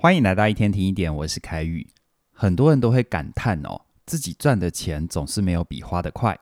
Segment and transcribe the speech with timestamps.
[0.00, 1.84] 欢迎来到一天听一点，我是凯宇。
[2.32, 6.38] 很多人都会感叹哦，自己赚的钱总是没有比花的快。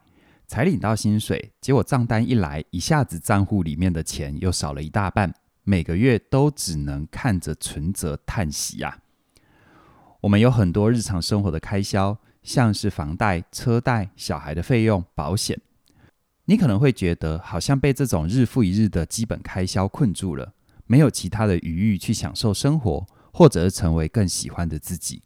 [0.47, 5.33] 才领到薪水，结果账单一来，一下子账户里面的钱又少了一大半，
[5.65, 8.99] 每个月都只能看着存折叹息呀。
[10.21, 15.59] 我们有很多日常生活的开销，像是房贷、车贷、小孩的费用、保险。
[16.45, 20.53] 你可能会觉得，好像被这种日复一日的基本开销困住了，
[20.87, 23.07] 没有其他的余裕去享受生活。
[23.37, 25.23] 或者成为更喜欢的自己。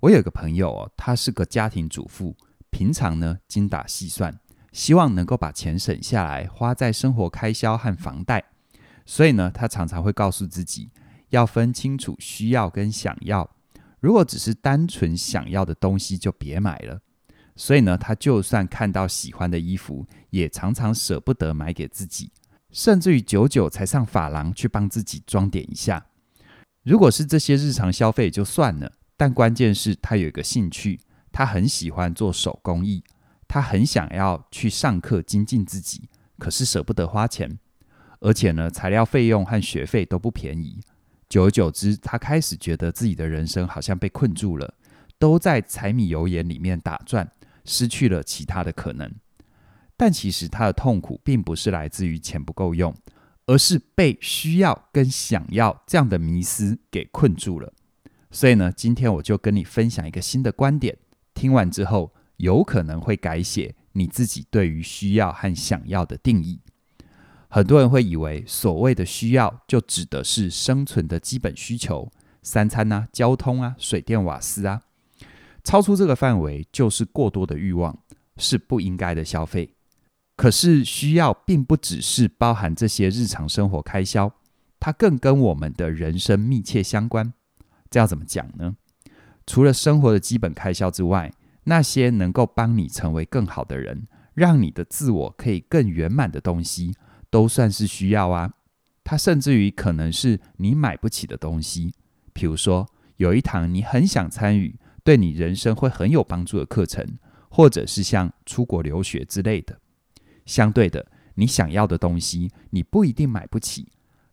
[0.00, 2.36] 我有个朋友哦，她是个家庭主妇，
[2.70, 4.40] 平常呢精打细算，
[4.72, 8.42] 希望能够把钱省下来花在生活开销和房贷。
[9.06, 10.90] 所以呢，他常常会告诉自己
[11.28, 13.48] 要分清楚需要跟想要。
[14.00, 17.00] 如果只是单纯想要的东西，就别买了。
[17.54, 22.32] 所以呢，他就算看到喜欢的衣服，也常常舍不得买给自己，
[22.72, 26.06] 甚至于久久才上发廊去帮自己装点一下。
[26.84, 31.00] 如果是这些日常消费就算了，但关键是他有一个兴趣，
[31.32, 33.02] 他很喜欢做手工艺，
[33.48, 37.58] 他很想要去上课精进自己，可是舍不得花钱，
[38.20, 40.78] 而且呢，材料费用和学费都不便宜。
[41.26, 44.74] 久而久之，他开始觉得自己的人生好像被困住了，
[45.18, 47.26] 都在柴米油盐里面打转，
[47.64, 49.10] 失去了其他的可能。
[49.96, 52.94] 但其实他的痛苦并不是来自于钱不够用。
[53.46, 57.72] 而是被需要跟想要这样的迷思给困住了，
[58.30, 60.96] 所以呢，今天我就跟你分享一个新的观点，
[61.34, 66.60] 听完之后有可能会改写你自己对于需要和想要的定义。
[67.48, 72.10] 很多人会以为所谓的需要就指的是生存的基本需求，
[72.42, 74.82] 三餐啊、交通啊、水电瓦斯啊，
[75.62, 77.96] 超出这个范围就是过多的欲望，
[78.38, 79.74] 是不应该的消费。
[80.36, 84.32] 可是需要并不只是包含这些日常生活开销，
[84.80, 87.32] 它更跟我们的人生密切相关。
[87.88, 88.76] 这要怎么讲呢？
[89.46, 91.32] 除了生活的基本开销之外，
[91.64, 96.94] 那些能够帮你成为更好的人，让你的自我可以更圆满的东西，
[97.30, 98.54] 都算是需要啊。
[99.04, 101.94] 它甚至于可能是你买不起的东西，
[102.32, 107.06] 比如说有一堂你很想参与，对你人生会很有帮助的课程，
[107.48, 109.78] 或者是像出国留学之类的。
[110.46, 113.88] 相对的，你想要的东西，你不一定买不起，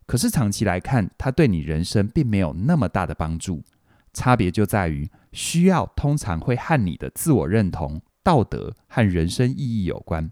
[0.06, 3.64] 可是长期来看，它对你人生并没有那么大的帮助。
[4.14, 10.30] 差别就在于，需要通常会和你的自我认同、道德和人生意义有关。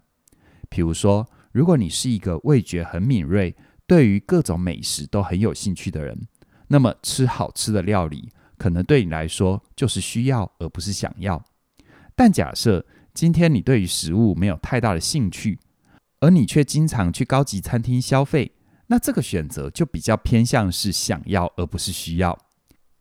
[0.68, 6.28] 比如说，如果你是一个味觉很敏锐，对于各种美食都很有兴趣的人，
[6.68, 11.42] 那么吃好吃的料理，可能对你来说就是需要，而不是想要。
[12.14, 15.58] 但假设今天你对于食物没有太大的兴趣，
[16.20, 18.52] 而你却经常去高级餐厅消费，
[18.88, 22.38] 那这个选择就比较偏向是想要而不是需要。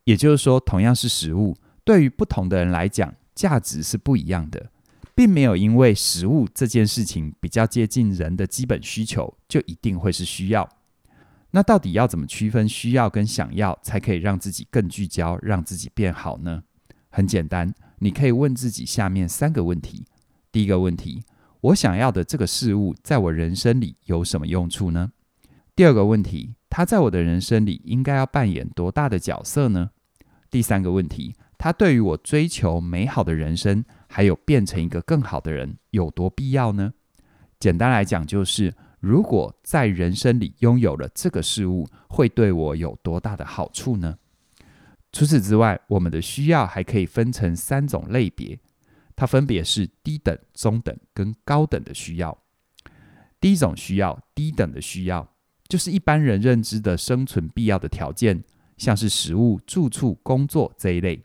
[0.06, 4.72] 也就是说，同样是食物，对于不同的人来讲，价值是不一样的，
[5.14, 10.68] 并没有因为食物这件事情比较接近人的基本需求，就一定会是需要。
[11.52, 16.64] 那到底要怎么区分需要跟想要，才可以让自己更聚焦，让自己变好呢？
[17.10, 20.06] 很简单，你可以问自己下面三个问题。
[20.52, 21.24] 第一个问题。
[21.62, 25.12] 我想要的这个事物，在我人生里有什么用处呢？
[25.76, 29.90] 第二个问题，它在我的人生里应该要扮演多大的角色呢？
[30.50, 36.94] 第三个问题，它对于我追求美好的人生，还有变成一个更好的人，有多必要呢？
[37.60, 44.18] 简单来讲，就是如果在人生里拥有了这个事物，会对我有多大的好处呢？
[45.12, 48.60] 除此之外，我们的需要还可以分成三种类别。
[49.20, 52.38] 它分别是低等、中等跟高等的需要。
[53.42, 55.30] 第一种需要，低等的需要，
[55.68, 58.42] 就是一般人认知的生存必要的条件，
[58.78, 61.22] 像是食物、住处、工作这一类。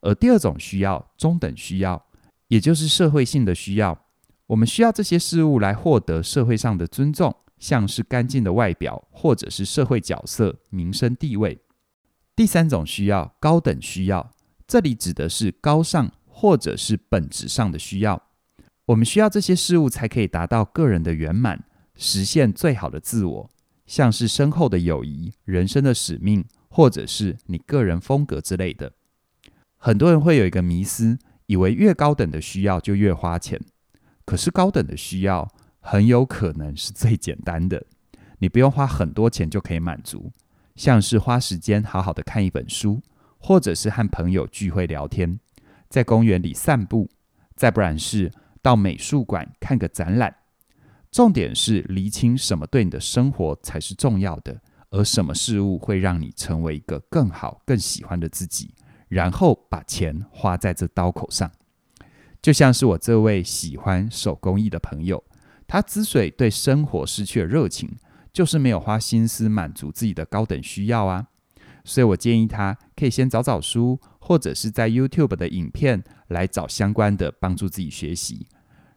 [0.00, 2.02] 而第二种需要，中等需要，
[2.46, 4.06] 也就是社会性的需要。
[4.46, 11.60] 我们需要这些事物来获得社会上的尊重，像是干净的外表，或者是社会角色、名声地位。
[12.34, 14.30] 第三种需要，高等需要，
[14.66, 16.10] 这里指的是高尚。
[16.40, 18.22] 或者是本质上的需要，
[18.84, 21.64] 我们需要这些事物才可以达到个人的圆满，
[21.96, 23.50] 实现最好的自我，
[23.88, 28.92] 像是深厚的友谊、人生的使命，或者是你个人风格之类的。
[29.78, 33.60] 很多人会有一个迷思，以为越高等的需要就越花钱，
[34.24, 37.84] 可是高等的需要很有可能是最简单的，
[38.38, 40.30] 你不用花很多钱就可以满足，
[40.76, 43.02] 像是花时间好好的看一本书，
[43.38, 45.40] 或者是和朋友聚会聊天。
[45.88, 47.08] 在公园里散步，
[47.54, 48.30] 再不然是
[48.62, 50.34] 到美术馆看个展览。
[51.10, 58.74] 重点是厘清什么对你的生活才是重要的，而什么事物会让你成为一个更好、更喜欢的自己，
[59.08, 61.50] 然后把钱花在这刀口上。
[62.42, 65.24] 就像是我这位喜欢手工艺的朋友，
[65.66, 67.96] 他之所以对生活失去了热情，
[68.32, 71.28] 就是没有花心思满足自己的高等需要啊。
[71.88, 78.46] 所以我建议他可以先找找书，或者是在 YouTube 的影片来找相关的帮助自己学习，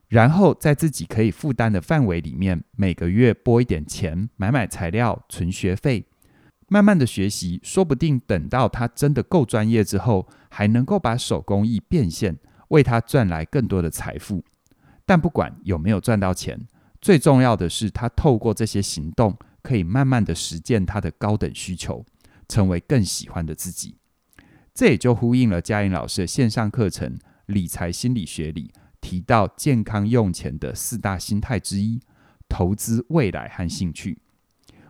[0.09, 6.05] 然后在自己可以负担的范围里面，每个月拨一点钱买买材料存学费，
[6.67, 12.37] 慢慢的学习，说不定等到他真的够专业之后，还能够把手工艺变现，
[12.67, 14.43] 为他赚来更多的财富。
[15.05, 16.67] 但不管有没有赚到钱，
[16.99, 22.05] 最重要的是他透过这些行动，可以慢慢的实践他的高等需求。
[22.51, 23.95] 成为更喜欢的自己，
[24.73, 32.01] 这也就呼应了嘉颖老师的线上课程《理财心理学》里提到健康用钱的四大心态之一——
[32.49, 34.17] 投资未来和兴趣。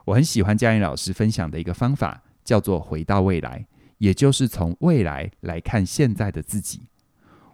[0.06, 3.68] 我很喜欢嘉颖老师分享的一个方法，叫做“回到未来”，
[4.00, 6.88] 也就是从未来来看现在的自己。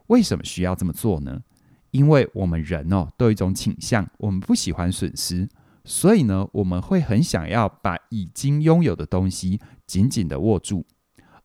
[0.07, 1.43] 为什么需要这么做呢？
[1.91, 5.49] 因为我们人哦，都有一种倾向，我们不喜欢损失。
[5.83, 9.57] 所以呢，我们会很想要把已经拥有的东西
[9.87, 10.85] 紧紧地握住。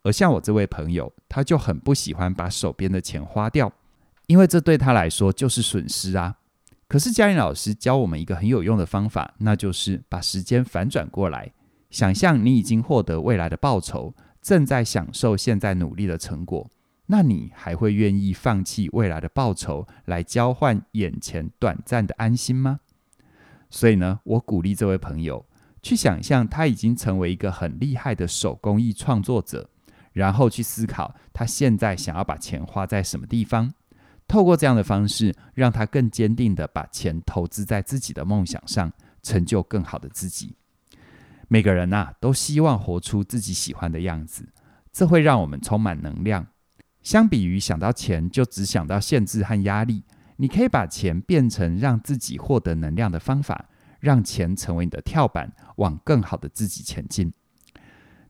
[0.02, 3.72] 而像我这位朋友，他就很不喜欢把手边的钱花掉，
[4.26, 6.38] 因为这对他来说就是损失啊。
[6.88, 11.52] 可是嘉玲老师教我们一个很有用的方法，那就是把时间反转过来，
[11.88, 14.12] 想象你已经获得未来的报酬，
[14.42, 16.68] 正在享受现在努力的成果，
[17.06, 22.80] 那你还会愿意放弃未来的报酬来交换眼前短暂的安心吗？
[23.70, 25.46] 所以呢，我鼓励这位朋友
[25.82, 29.68] 去想象他已经成为一个很厉害的手工艺创作者，
[30.12, 33.74] 然后去思考他现在想要把钱花在什么地方。
[34.28, 38.90] 透过这样的方式，让他更坚定地把钱投资在自己的梦想上，
[39.22, 40.54] 成就更好的自己。
[41.48, 44.48] 每个人呐、啊，都希望活出自己喜欢的样子，
[44.92, 46.46] 这会让我们充满能量。
[47.02, 50.04] 相比于想到钱就只想到限制和压力。
[50.36, 53.68] 你可以把钱变成让自己获得能量的方法，
[54.02, 57.32] 让钱成为你的跳板，往更好的自己前进。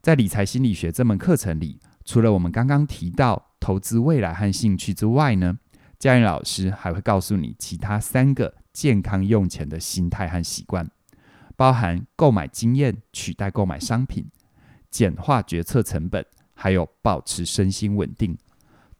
[0.00, 5.58] 在理财心理学这门课程里，除了我们刚刚提到投资未来和兴趣之外呢，
[5.98, 10.88] 嘉玲老师还会告诉你其他三个健康用钱的心态和习惯，
[11.56, 14.30] 包含购买经验取代购买商品，
[14.90, 18.36] 简化决策成本，还有保持身心稳定。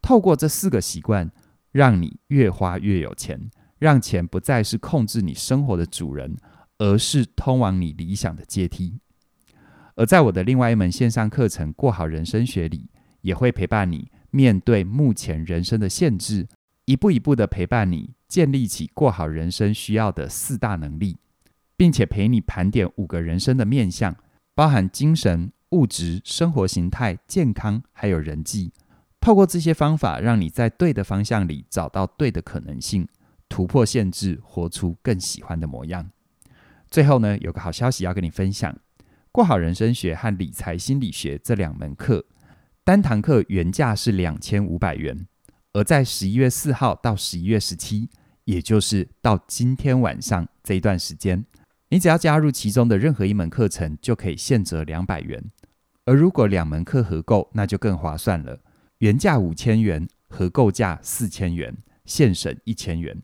[0.01, 1.31] 透过这四个习惯。
[1.73, 6.37] 让你越花越有钱，让钱不再是控制你生活的主人，
[6.79, 8.99] 而是通往你理想的阶梯。
[9.95, 12.89] 而在我的另外一门线上课程《过好人生学》里，
[13.21, 16.49] 也会陪伴你面对目前人生的限制，
[16.87, 21.19] 一步一步的陪伴你建立起过好人生需要的四大能力，
[21.77, 24.17] 并且陪你盘点五个人生的面向，
[24.55, 28.73] 包含精神、物质、生活形态、健康，还有人际。
[29.21, 33.07] 透过这些方法，让你在对的方向里找到对的可能性，
[33.49, 36.11] 突破限制，活出更喜欢的模样。
[36.93, 38.79] 最后呢，有个好消息要跟你分享：
[39.33, 42.27] 过好人生学和理财心理学这两门课，
[42.85, 45.27] 单堂课原价是两千五百元，
[45.73, 48.11] 而在十一月四号到十一月十七，
[48.45, 51.47] 也就是到今天晚上这一段时间，
[51.89, 55.43] 你只要加入其中的任何一门课程，就可以现折两百元。
[56.05, 58.61] 而如果两门课合购，那就更划算了。
[58.99, 63.23] 原价五千元，合购价四千元，现省一千元。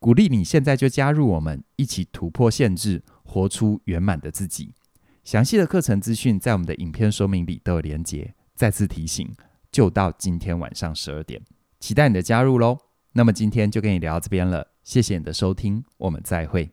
[0.00, 4.72] 鼓励你现在就加入我们，一起突破限制，活出圆满的自己。
[5.22, 8.34] 详细的课程资讯在我们的影片说明里都有连结。
[8.54, 9.30] 再次提醒，
[9.70, 11.42] 就到今天晚上十二点，
[11.78, 12.78] 期待你的加入喽。
[13.12, 16.70] 那么今天就跟你聊到这边了，谢谢你的收听，我们再会。